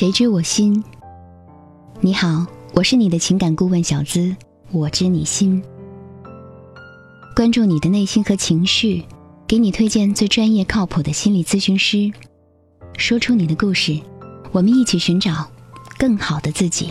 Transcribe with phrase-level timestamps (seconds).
[0.00, 0.82] 谁知我心？
[2.00, 4.34] 你好，我是你的情感顾问小资，
[4.72, 5.62] 我知你心。
[7.36, 9.04] 关注你的内心和情绪，
[9.46, 12.10] 给你推荐最专业靠谱的心理咨询师。
[12.96, 14.00] 说出你的故事，
[14.52, 15.46] 我们一起寻找
[15.98, 16.88] 更好的自己。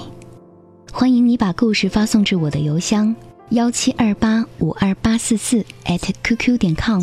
[0.94, 3.16] 欢迎你把故事发送至我的邮箱
[3.50, 7.02] 幺七二八五二八四四 @QQ 点 com。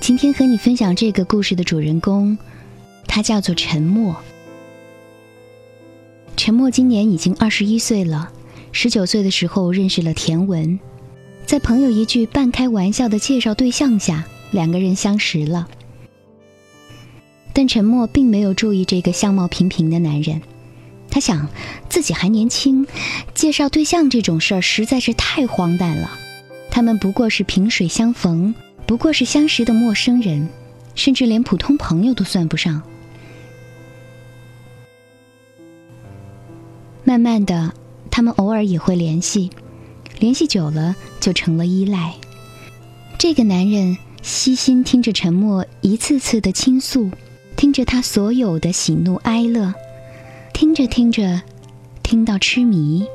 [0.00, 2.36] 今天和你分享这个故事的主人公，
[3.06, 4.16] 他叫做陈默。
[6.38, 8.32] 陈默今年已经二十一岁了，
[8.72, 10.80] 十九岁的时候认识了田文，
[11.44, 15.68] 在朋友一句半开玩笑的介绍对象下，两个人相识了。
[17.52, 20.40] 但陈默并没有注意这个相貌平平的男人，
[21.10, 21.46] 他想
[21.90, 22.86] 自己还年轻，
[23.34, 26.18] 介绍对象这种事儿实在是太荒诞了。
[26.70, 28.54] 他们不过是萍水相逢。
[28.90, 30.48] 不过是相识的陌生人，
[30.96, 32.82] 甚至连普通朋友都算不上。
[37.04, 37.72] 慢慢的，
[38.10, 39.48] 他们偶尔也会联系，
[40.18, 42.16] 联系久了就成了依赖。
[43.16, 47.12] 这个男人悉心听着沉默一次次的倾诉，
[47.54, 49.72] 听着他所有的喜怒哀乐，
[50.52, 51.40] 听着听着，
[52.02, 53.06] 听到痴迷。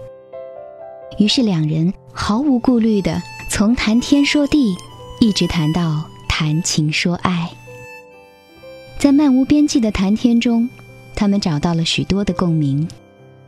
[1.20, 4.73] 于是两人毫无顾虑的从谈天说地。
[5.20, 7.50] 一直谈到谈情说爱，
[9.00, 10.70] 在漫无边际的谈天中，
[11.16, 12.88] 他们找到了许多的共鸣。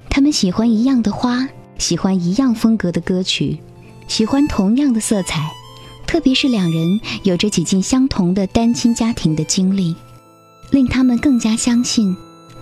[0.10, 3.60] 他们喜欢一样的花，喜欢一样风格的歌曲，
[4.08, 5.52] 喜欢同样的色彩。
[6.08, 9.94] 特别是两人有着几近相同的单亲家庭的经历，
[10.72, 12.16] 令他们更加相信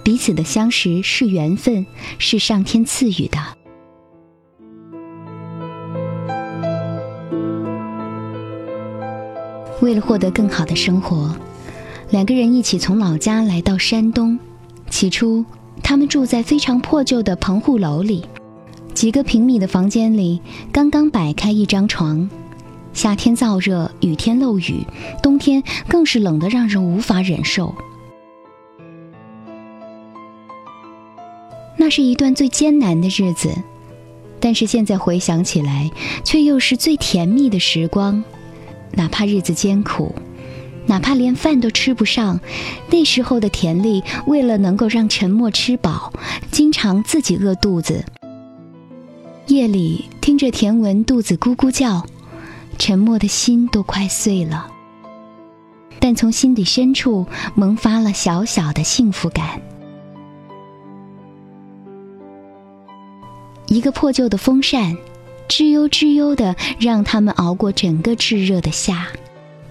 [0.03, 1.85] 彼此的相识是缘分，
[2.17, 3.39] 是上天赐予的。
[9.85, 11.37] 为了获得更好的生活，
[12.09, 14.39] 两个人一起从老家来到山东。
[14.89, 15.45] 起初，
[15.83, 18.25] 他们住在非常破旧的棚户楼里，
[18.95, 20.41] 几个平米的房间里
[20.71, 22.27] 刚刚摆开一张床。
[22.93, 24.83] 夏天燥热，雨天漏雨，
[25.21, 27.75] 冬天更是冷得让人无法忍受。
[31.77, 33.53] 那是一段最艰难的日子，
[34.39, 35.91] 但是现在回想起来，
[36.23, 38.23] 却又是最甜蜜的时光。
[38.95, 40.15] 哪怕日子艰苦，
[40.87, 42.39] 哪怕连饭都吃不上，
[42.89, 46.13] 那时候的田丽为了能够让陈默吃饱，
[46.51, 48.05] 经常自己饿肚子。
[49.47, 52.05] 夜里听着田文肚子咕咕叫，
[52.77, 54.67] 沉默的心都快碎了，
[55.99, 59.61] 但从心底深处萌发了小小的幸福感。
[63.67, 64.95] 一个破旧的风扇。
[65.47, 68.95] 吱悠吱悠的，让他们熬过整个炙热的夏；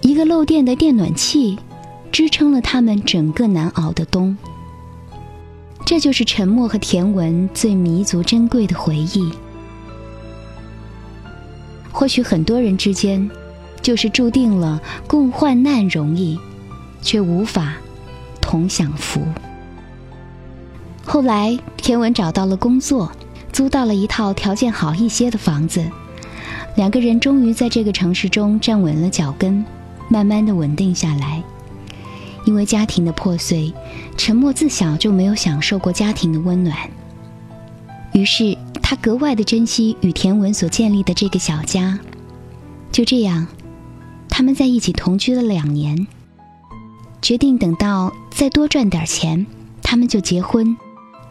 [0.01, 1.57] 一个漏电的电暖气，
[2.11, 4.37] 支撑了他们整个难熬的冬。
[5.85, 9.31] 这就是沉默和甜文最弥足珍贵的回忆。
[11.91, 13.29] 或许很多人之间，
[13.81, 16.39] 就是注定了共患难容易，
[17.01, 17.75] 却无法
[18.41, 19.21] 同享福。
[21.05, 23.11] 后来，田文找到了工作。
[23.55, 25.89] 租到了一套条件好一些的房子，
[26.75, 29.63] 两个人终于在这个城市中站稳了脚跟，
[30.09, 31.41] 慢慢的稳定下来。
[32.43, 33.73] 因为家庭的破碎，
[34.17, 36.77] 陈默自小就没有享受过家庭的温暖，
[38.11, 41.97] 于是他格外的珍惜与田文所建立的这个小家。
[42.91, 43.47] 就这样，
[44.27, 46.05] 他们在一起同居了两年，
[47.21, 49.47] 决定等到再多赚点钱，
[49.81, 50.75] 他们就结婚，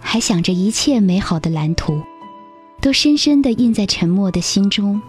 [0.00, 2.00] 还想着一切美好的蓝图。
[2.84, 5.00] 都深深地印在沉默的心中。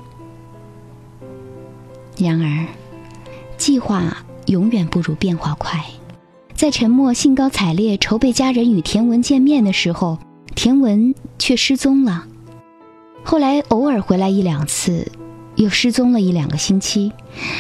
[2.18, 2.66] 然而，
[3.58, 5.84] 计划永远不如变化快。
[6.54, 10.18] 在沉默兴高采烈筹备家人与田文见面的时候，
[10.56, 12.26] 田文却失踪了。
[13.26, 15.12] 后来偶尔回来一两次，
[15.56, 17.12] 又失踪了一两个星期，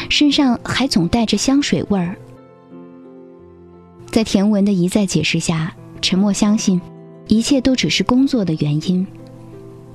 [0.08, 2.16] 身上还总带着香水味儿。
[4.10, 6.80] 在田文的一再解释下，沉默相信，
[7.28, 9.06] 一切都只是工作的原因。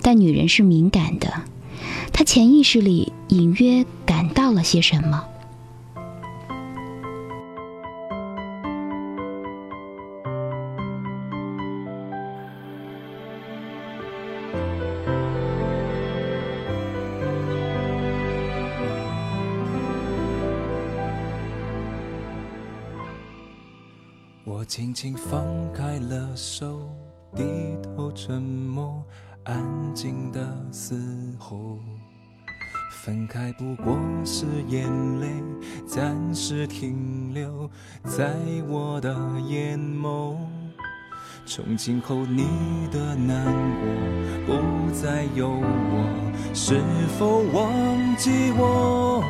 [0.02, 1.44] 但女人是敏感的。
[2.12, 5.24] 她潜意识里隐约感到了些什么。
[24.60, 26.90] 我轻轻放开了手
[27.34, 27.44] 低
[27.82, 29.02] 头沉默
[29.44, 30.40] 安静的
[30.70, 30.96] 嘶
[31.38, 31.78] 吼。
[33.02, 34.86] 分开不过是眼
[35.20, 35.26] 泪
[35.86, 37.68] 暂时停留
[38.04, 38.36] 在
[38.68, 39.16] 我的
[39.48, 40.36] 眼眸，
[41.46, 42.46] 从今后你
[42.92, 43.46] 的难
[43.80, 46.78] 过不再有我，是
[47.18, 49.24] 否忘记我？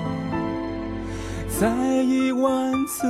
[1.60, 3.06] 再一万次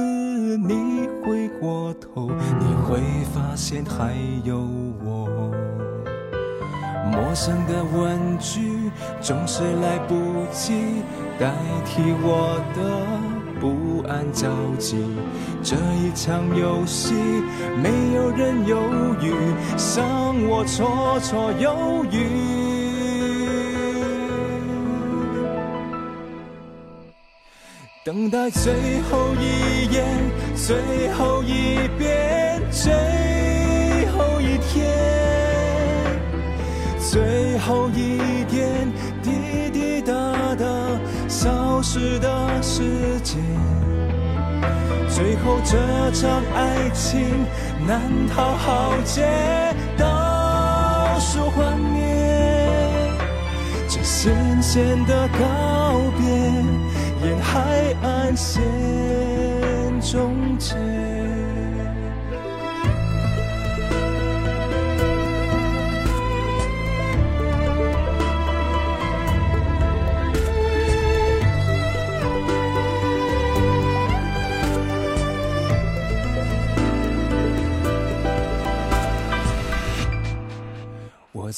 [0.59, 3.01] 你回过头，你会
[3.33, 4.15] 发现还
[4.45, 4.59] 有
[5.03, 5.51] 我。
[7.11, 8.91] 陌生的问句
[9.21, 11.03] 总是来不及
[11.39, 11.53] 代
[11.85, 12.81] 替我的
[13.61, 14.49] 不安焦
[14.79, 14.97] 急。
[15.63, 17.15] 这一场游戏，
[17.83, 18.79] 没有人犹
[19.21, 19.33] 豫，
[19.97, 22.29] 让我绰绰有余。
[28.03, 28.73] 等待最
[29.11, 30.07] 后一眼，
[30.55, 32.91] 最后一遍，最
[34.17, 35.00] 后一天。
[37.11, 38.89] 最后一点
[39.21, 40.13] 滴滴答
[40.55, 40.65] 答
[41.29, 43.37] 消失的时间，
[45.09, 45.77] 最后这
[46.13, 47.21] 场爱情
[47.85, 49.27] 难逃浩劫，
[49.99, 52.01] 倒数幻灭，
[53.89, 56.31] 这咸咸的告别，
[57.29, 58.63] 沿海岸线
[60.01, 60.77] 终结。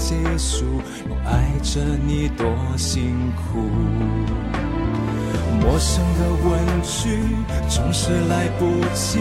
[0.00, 0.64] 结束，
[1.10, 2.46] 我爱着你多
[2.78, 3.60] 辛苦。
[5.60, 6.48] 陌生的问
[6.82, 7.20] 句
[7.68, 8.64] 总是来不
[8.94, 9.18] 及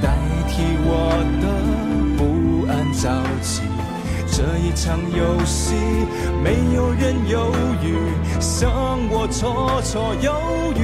[0.00, 0.14] 代
[0.48, 1.44] 替我的
[2.16, 2.22] 不
[2.70, 3.10] 安着
[3.42, 3.62] 急。
[4.30, 5.74] 这一场游戏，
[6.44, 7.52] 没有人犹
[7.82, 7.96] 豫，
[8.62, 10.32] 让我绰绰有
[10.76, 10.80] 余。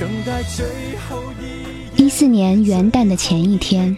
[0.00, 0.64] 等待最
[1.08, 2.02] 后一。
[2.02, 3.94] 一四年元旦的前一天。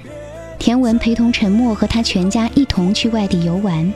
[0.60, 3.90] 田文陪同陈默和他全家一同去外地游玩。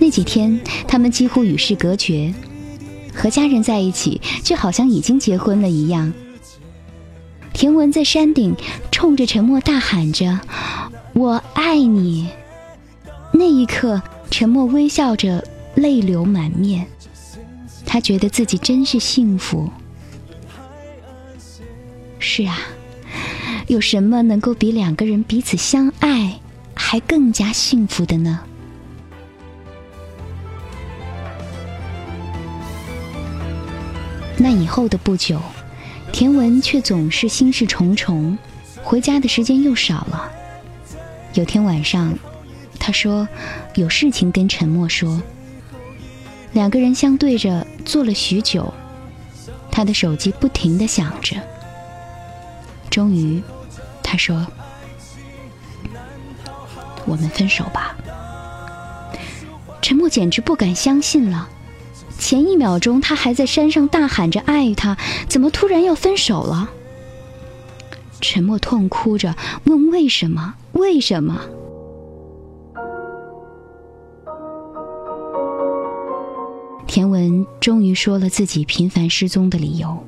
[0.00, 2.34] 那几天，他们几乎与世隔绝，
[3.14, 6.12] 和家人在一起，就好像已经结婚了一样。
[7.52, 8.56] 田文在山顶
[8.90, 10.40] 冲着陈默大喊着
[11.14, 12.28] ：“我爱你！”
[13.32, 15.44] 那一刻，陈默微笑着，
[15.76, 16.84] 泪流满面。
[17.86, 19.70] 他觉得自己真是幸福。
[22.18, 22.58] 是啊。
[23.66, 26.40] 有什么能够比两个人彼此相爱
[26.74, 28.40] 还更加幸福的呢？
[34.36, 35.40] 那以后的不久，
[36.10, 38.36] 田文却总是心事重重，
[38.82, 40.30] 回家的时间又少了。
[41.34, 42.18] 有天晚上，
[42.78, 43.28] 他说
[43.76, 45.22] 有事情跟陈默说，
[46.52, 48.74] 两个人相对着坐了许久，
[49.70, 51.36] 他的手机不停的响着。
[52.92, 53.42] 终于，
[54.02, 54.46] 他说
[57.08, 57.96] ：“我们分手吧。”
[59.80, 61.48] 陈默简直不敢相信了。
[62.18, 66.68] 前一秒钟他还在山上大喊着爱他，怎么突然要分手了？
[68.20, 69.34] 陈默痛哭着
[69.64, 70.56] 问：“为什么？
[70.72, 71.40] 为什么？”
[76.86, 80.04] 田文终于说了自己频繁失踪的理由。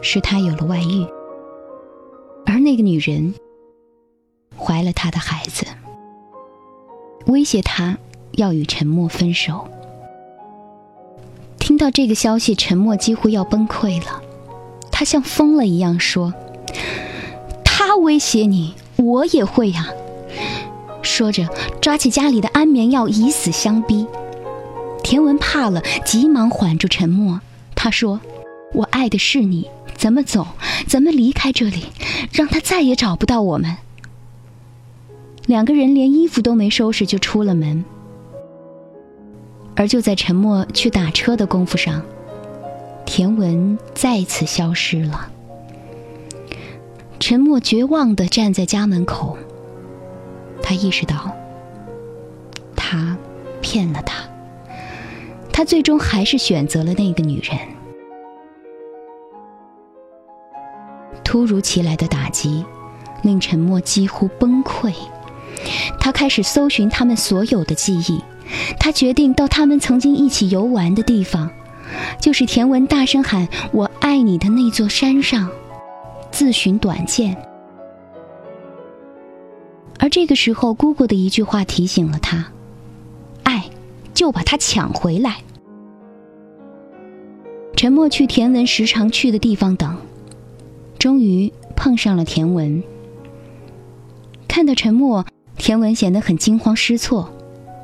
[0.00, 1.06] 是他有了外遇，
[2.46, 3.34] 而那个女人
[4.56, 5.66] 怀了他的孩子，
[7.26, 7.98] 威胁他
[8.32, 9.68] 要与陈默分手。
[11.58, 14.22] 听到这个消息，陈默几乎要崩溃了，
[14.90, 16.32] 他像疯了一样说
[17.64, 19.88] ：“他威胁你，我也会呀！”
[21.02, 21.46] 说着，
[21.80, 24.06] 抓起家里的安眠药，以死相逼。
[25.02, 27.40] 田文怕了，急忙缓住沉默，
[27.74, 28.20] 他说
[28.72, 30.46] ：“我爱的是你。”怎么走？
[30.86, 31.86] 怎么离开这里？
[32.32, 33.76] 让他再也找不到我们。
[35.46, 37.84] 两个人连衣服都没收拾就出了门，
[39.74, 42.02] 而就在陈默去打车的功夫上，
[43.04, 45.28] 田文再次消失了。
[47.18, 49.36] 陈默绝望地站在家门口，
[50.62, 51.32] 他意识到，
[52.76, 53.18] 他
[53.60, 54.22] 骗了他，
[55.52, 57.58] 他最终还是选择了那个女人。
[61.28, 62.64] 突如其来的打击
[63.20, 64.94] 令陈默几乎崩溃，
[66.00, 68.24] 他开始搜寻他们所有的记忆，
[68.80, 71.50] 他决定到他们曾经一起游玩的地方，
[72.18, 75.50] 就是田文大声喊“我爱你”的那座山上。
[76.30, 77.36] 自寻短见，
[79.98, 82.46] 而这个时候，姑姑的一句话提醒了他
[83.44, 83.64] ：“爱，
[84.14, 85.42] 就把它抢回来。”
[87.76, 89.94] 陈默去田文时常去的地方等，
[90.98, 92.82] 终于碰上了田文。
[94.48, 95.24] 看到陈默，
[95.56, 97.32] 田文显得很惊慌失措，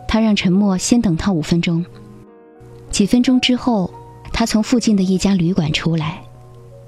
[0.08, 1.84] 他让陈默先等他五分钟。
[2.90, 3.92] 几分钟之后，
[4.32, 6.22] 他从附近的一家旅馆出来，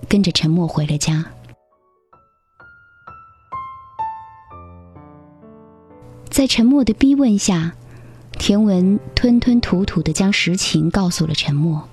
[0.09, 1.25] 跟着陈默回了家。
[6.29, 7.73] 在沉默的逼问下，
[8.33, 11.89] 田文吞吞吐吐的将实情告诉了陈默。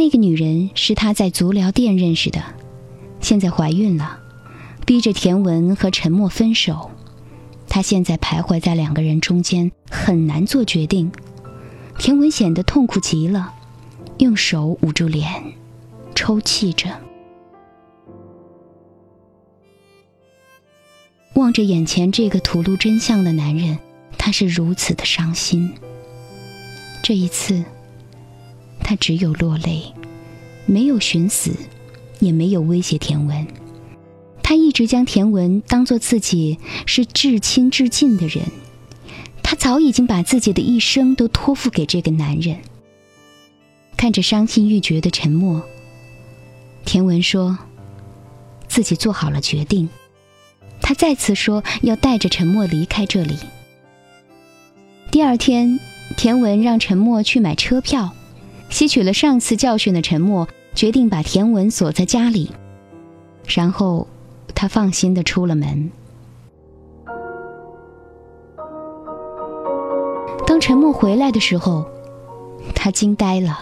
[0.00, 2.42] 那个女人是他在足疗店认识的，
[3.20, 4.18] 现在怀孕了，
[4.86, 6.90] 逼着田文和陈默分手。
[7.68, 11.12] 他现在徘徊在两个人中间，很难做决定。
[11.98, 13.52] 田文显得痛苦极了，
[14.16, 15.28] 用手捂住脸，
[16.14, 16.88] 抽泣着。
[21.34, 23.78] 望着眼前这个吐露真相的男人，
[24.16, 25.70] 他是如此的伤心。
[27.02, 27.62] 这一次，
[28.90, 29.84] 他只有落泪，
[30.66, 31.52] 没有寻死，
[32.18, 33.46] 也没有威胁田文。
[34.42, 38.42] 他一直将田文当做自己是至亲至近的人，
[39.44, 42.56] 他早已经把自己的一生都托付给这个男人。
[43.96, 45.62] 看着伤心欲绝的沉默，
[46.84, 47.56] 田文说
[48.66, 49.88] ：“自己做好了决定。”
[50.82, 53.36] 他再次说要带着陈默离开这里。
[55.12, 55.78] 第二天，
[56.16, 58.12] 田文让陈默去买车票，
[58.70, 62.50] 吸取了上次教训的陈默决定把田文锁在家里，
[63.46, 64.06] 然后
[64.54, 65.90] 他放心的出了门。
[70.46, 71.84] 当陈默回来的时候，
[72.74, 73.60] 他惊呆了，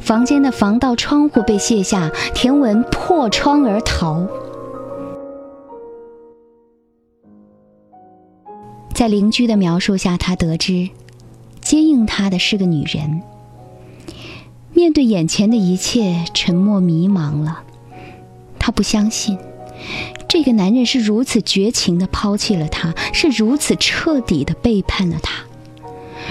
[0.00, 4.26] 房间的防盗窗户被卸下，田文破窗而逃。
[8.94, 10.88] 在邻居的描述下，他得知
[11.60, 13.22] 接应他的是个女人。
[14.76, 17.62] 面对眼前的一切，沉默迷茫了。
[18.58, 19.38] 他不相信
[20.28, 25.44] 这个男人是如此绝情的抛弃了他，是如此彻底的背叛了他，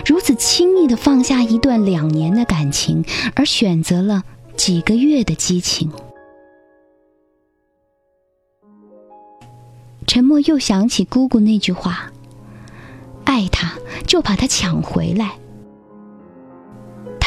[0.05, 4.21] 如此轻易的放下一段两年的感情，而选择了
[4.55, 5.89] 几个月的激情。
[10.05, 12.11] 沉默又想起姑姑那句话。
[13.23, 13.73] 爱他，
[14.05, 15.31] 就把他抢回来。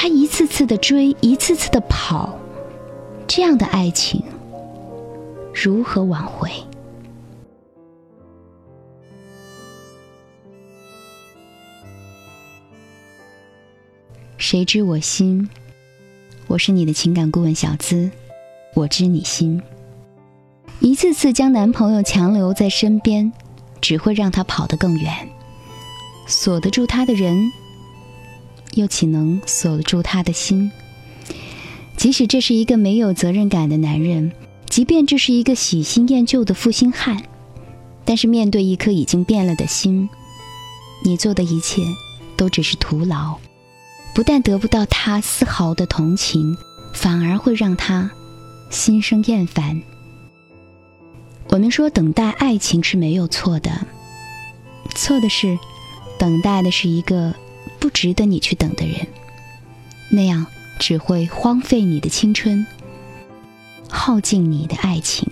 [0.01, 2.39] 他一次次的追，一次次的跑，
[3.27, 4.23] 这样的爱情
[5.53, 6.49] 如何挽回？
[14.37, 15.51] 谁知我心？
[16.47, 18.09] 我是你的情感顾问小资，
[18.75, 19.61] 我知你心。
[20.79, 23.33] 一次次将男朋友强留在身边，
[23.81, 25.29] 只会让他跑得更远。
[26.29, 27.51] 锁得住他的人，
[28.75, 30.71] 又岂能锁得住他的心？
[31.97, 34.33] 即使这是一个没有责任感的男人，
[34.67, 37.23] 即便这是一个喜新厌旧的负心汉，
[38.05, 40.09] 但是面对一颗已经变了的心，
[41.05, 41.83] 你做的一切
[42.37, 43.37] 都只是徒劳，
[44.15, 46.57] 不但得不到他丝毫的同情，
[46.95, 48.11] 反而会让他
[48.71, 49.83] 心生厌烦。
[51.49, 53.87] 我们说等待爱情是没有错的，
[54.95, 55.59] 错的是。
[56.19, 57.33] 等待的是一个
[57.79, 59.07] 不值得你去等的人，
[60.11, 60.47] 那样
[60.79, 62.67] 只会荒废你的青春，
[63.89, 65.29] 耗尽你的爱情。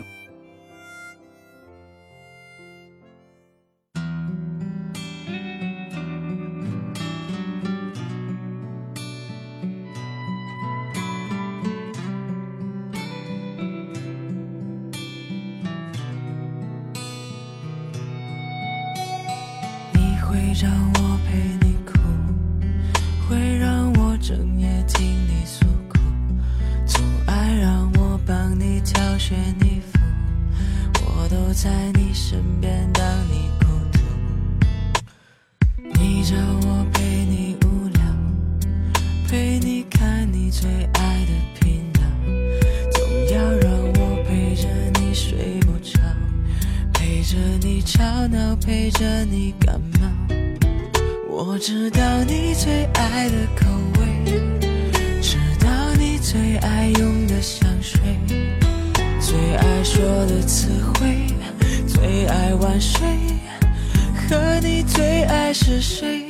[31.57, 33.99] 在你身边当你孤独。
[35.99, 38.03] 你找我陪你无聊，
[39.27, 40.37] 陪你看你。
[40.47, 42.01] 你最爱的频道，
[42.93, 43.03] 总
[43.35, 44.69] 要让我陪着
[45.01, 45.99] 你睡不着，
[46.93, 50.09] 陪着你吵闹，陪着你感冒。
[51.29, 53.67] 我知道你最爱的口
[53.99, 54.07] 味，
[55.21, 58.01] 知道你最爱用的香水，
[59.21, 61.27] 最爱说的词汇，
[62.07, 63.05] 最爱晚睡，
[64.31, 66.23] 和你最爱是谁？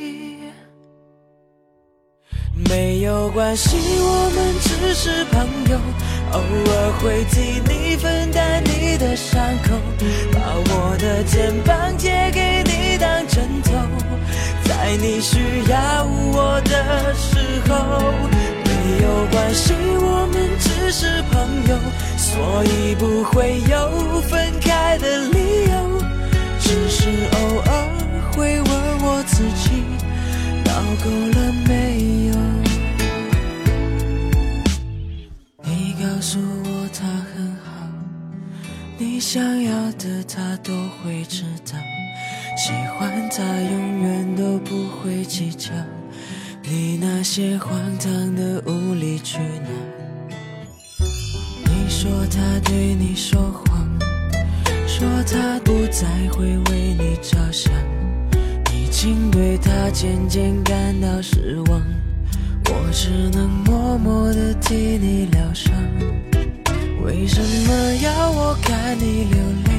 [2.67, 5.77] 没有关系，我们只是朋友，
[6.31, 9.75] 偶尔会替你分担你的伤口，
[10.33, 13.73] 把我的肩膀借给你当枕头，
[14.63, 15.37] 在你需
[15.69, 16.03] 要
[16.33, 17.37] 我的时
[17.69, 18.13] 候。
[19.07, 21.79] 有关系，我们只是朋友，
[22.17, 26.03] 所以不会有分开的理由，
[26.59, 27.71] 只是偶尔
[28.33, 28.69] 会问
[29.03, 29.81] 我自己，
[30.65, 30.71] 闹
[31.03, 31.09] 够
[31.39, 31.71] 了没
[32.27, 32.35] 有？
[35.63, 37.65] 你告诉我他很好，
[38.97, 41.79] 你想要的他都会知道，
[42.57, 45.71] 喜欢他永远都不会计较，
[46.69, 49.69] 你那些荒唐的无理取闹。
[51.63, 53.87] 你说他对你说谎，
[54.85, 57.71] 说他不再会为你着想，
[58.73, 61.81] 已经对他渐渐感到失望。
[62.65, 65.73] 我只能默默地替你疗伤。
[67.01, 69.71] 为什么要我看你流泪？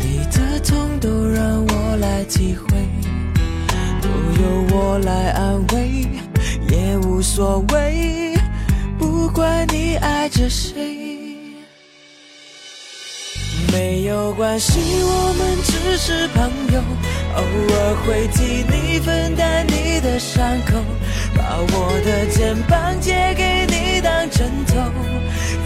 [0.00, 2.79] 你的痛都让我来体会，
[4.82, 6.08] 我来安慰，
[6.70, 8.34] 也无所谓。
[8.98, 10.96] 不管你爱着谁。
[13.70, 16.80] 没有关系，我们只是朋友，
[17.36, 20.72] 偶尔会替你分担你的伤口，
[21.36, 24.74] 把我的肩膀借给你当枕头，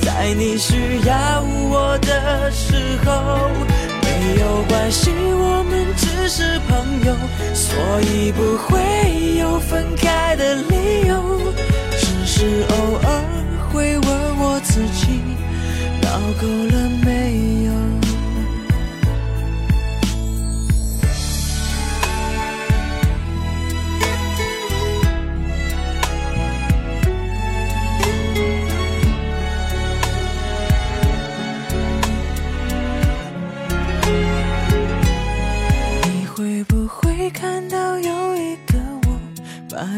[0.00, 3.48] 在你需要我的时候。
[4.24, 7.14] 没有关系，我们只是朋友，
[7.52, 11.52] 所以不会有分开的理由，
[11.98, 13.06] 只是偶尔
[13.70, 15.20] 会问我自己，
[16.00, 16.08] 闹
[16.40, 17.13] 够了没？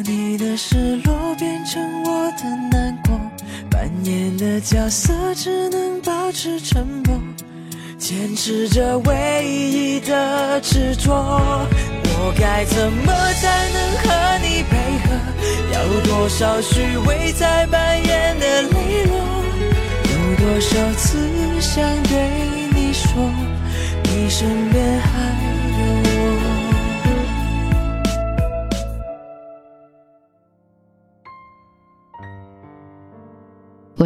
[0.04, 3.18] 你的失落变成我的难过？
[3.70, 7.18] 扮演的角色只能保持沉默，
[7.98, 11.12] 坚持着唯一的执着。
[12.18, 15.06] 我该怎么才能和你配合？
[15.72, 19.14] 要多少虚伪才扮演的利落？
[20.04, 21.18] 有多少次
[21.60, 22.30] 想对
[22.74, 23.30] 你说，
[24.04, 25.55] 你身边还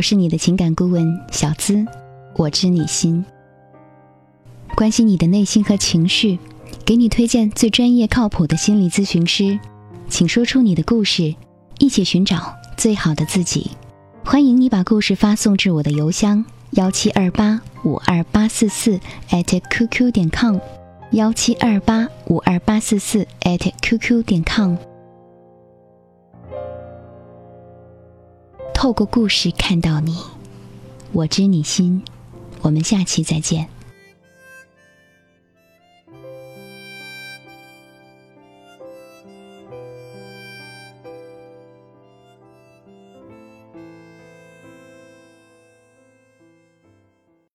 [0.01, 1.85] 我是你的情感顾问小资，
[2.35, 3.23] 我知你心，
[4.75, 6.39] 关心你的内心和情绪，
[6.87, 9.61] 给你推荐最专业靠谱的心理咨询师，
[10.09, 11.35] 请说出你的故事，
[11.79, 13.73] 一起寻找最好的自己。
[14.25, 20.57] 欢迎你把故事发送至我的邮箱幺七二八五二八四四 at qq 点 com，
[21.11, 24.77] 幺七二八五二八四四 at qq 点 com。
[28.81, 30.17] 透过故事看到你，
[31.13, 32.03] 我知你心。
[32.63, 33.69] 我们下期再见。